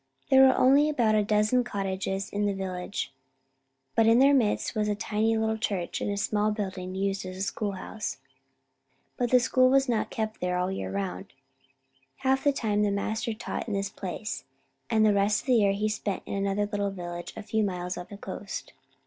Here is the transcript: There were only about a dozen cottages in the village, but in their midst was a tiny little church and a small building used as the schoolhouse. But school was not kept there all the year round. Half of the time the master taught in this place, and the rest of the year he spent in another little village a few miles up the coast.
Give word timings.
There 0.31 0.41
were 0.41 0.57
only 0.57 0.89
about 0.89 1.13
a 1.13 1.23
dozen 1.23 1.63
cottages 1.63 2.27
in 2.31 2.47
the 2.47 2.55
village, 2.55 3.13
but 3.93 4.07
in 4.07 4.17
their 4.17 4.33
midst 4.33 4.73
was 4.73 4.87
a 4.87 4.95
tiny 4.95 5.37
little 5.37 5.59
church 5.59 6.01
and 6.01 6.09
a 6.09 6.17
small 6.17 6.49
building 6.49 6.95
used 6.95 7.23
as 7.23 7.35
the 7.35 7.41
schoolhouse. 7.43 8.17
But 9.15 9.29
school 9.39 9.69
was 9.69 9.87
not 9.87 10.09
kept 10.09 10.39
there 10.39 10.57
all 10.57 10.69
the 10.69 10.77
year 10.77 10.91
round. 10.91 11.33
Half 12.15 12.39
of 12.39 12.43
the 12.45 12.51
time 12.53 12.81
the 12.81 12.89
master 12.89 13.35
taught 13.35 13.67
in 13.67 13.75
this 13.75 13.89
place, 13.91 14.43
and 14.89 15.05
the 15.05 15.13
rest 15.13 15.41
of 15.41 15.45
the 15.45 15.53
year 15.53 15.73
he 15.73 15.87
spent 15.87 16.23
in 16.25 16.33
another 16.33 16.65
little 16.65 16.89
village 16.89 17.31
a 17.37 17.43
few 17.43 17.63
miles 17.63 17.95
up 17.95 18.09
the 18.09 18.17
coast. 18.17 18.73